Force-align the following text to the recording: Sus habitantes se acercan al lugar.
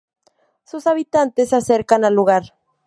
Sus 0.63 0.87
habitantes 0.87 1.49
se 1.49 1.57
acercan 1.57 2.03
al 2.05 2.15
lugar. 2.15 2.53